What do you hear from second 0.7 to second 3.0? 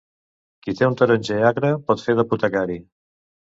té un taronger agre pot fer d'apotecari.